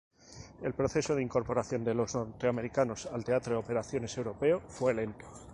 [0.63, 5.27] El proceso de incorporación de los norteamericanos al "Teatro de Operaciones Europeo" fue lento.